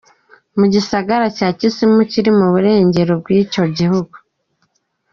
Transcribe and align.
mu 0.57 0.65
gisagara 0.73 1.25
ca 1.37 1.47
Kisumu 1.57 2.01
kiri 2.11 2.31
mu 2.37 2.45
burengero 2.53 3.13
bw'ico 3.21 3.61
gihugu. 3.77 4.15